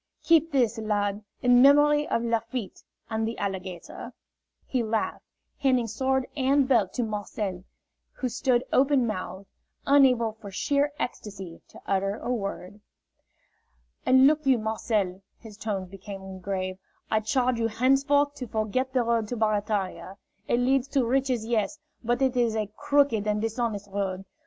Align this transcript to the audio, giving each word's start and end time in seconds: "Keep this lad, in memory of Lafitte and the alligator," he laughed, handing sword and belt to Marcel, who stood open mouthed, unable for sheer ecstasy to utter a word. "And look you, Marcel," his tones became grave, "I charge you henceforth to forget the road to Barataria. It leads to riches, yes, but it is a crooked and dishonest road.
"Keep 0.23 0.51
this 0.51 0.79
lad, 0.79 1.23
in 1.43 1.61
memory 1.61 2.07
of 2.07 2.23
Lafitte 2.23 2.81
and 3.11 3.27
the 3.27 3.37
alligator," 3.37 4.11
he 4.65 4.81
laughed, 4.81 5.23
handing 5.59 5.85
sword 5.85 6.25
and 6.35 6.67
belt 6.67 6.91
to 6.93 7.03
Marcel, 7.03 7.63
who 8.13 8.27
stood 8.27 8.63
open 8.73 9.05
mouthed, 9.05 9.45
unable 9.85 10.31
for 10.31 10.49
sheer 10.49 10.91
ecstasy 10.97 11.61
to 11.67 11.79
utter 11.85 12.17
a 12.17 12.31
word. 12.33 12.79
"And 14.03 14.25
look 14.25 14.43
you, 14.47 14.57
Marcel," 14.57 15.21
his 15.37 15.55
tones 15.55 15.87
became 15.89 16.39
grave, 16.39 16.79
"I 17.11 17.19
charge 17.19 17.59
you 17.59 17.67
henceforth 17.67 18.33
to 18.37 18.47
forget 18.47 18.93
the 18.93 19.03
road 19.03 19.27
to 19.27 19.37
Barataria. 19.37 20.17
It 20.47 20.59
leads 20.59 20.87
to 20.89 21.05
riches, 21.05 21.45
yes, 21.45 21.77
but 22.03 22.23
it 22.23 22.35
is 22.35 22.55
a 22.55 22.71
crooked 22.75 23.27
and 23.27 23.39
dishonest 23.39 23.87
road. 23.91 24.25